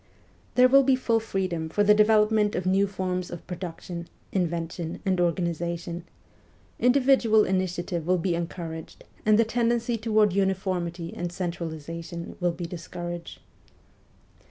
There 0.55 0.67
will 0.67 0.81
be 0.81 0.95
full 0.95 1.19
freedom 1.19 1.69
for 1.69 1.83
the 1.83 1.93
development 1.93 2.55
of 2.55 2.65
new 2.65 2.87
forms 2.87 3.29
of 3.29 3.45
production, 3.45 4.09
invention, 4.31 4.99
and 5.05 5.21
organisation; 5.21 6.05
individual 6.79 7.45
initiative 7.45 8.07
will 8.07 8.17
be 8.17 8.35
en 8.35 8.47
couraged, 8.47 9.03
and 9.27 9.37
the 9.37 9.45
tendency 9.45 9.97
toward 9.99 10.33
uniformity 10.33 11.13
and 11.15 11.31
centralization 11.31 12.35
will 12.39 12.51
be 12.51 12.65
discouraged. 12.65 13.41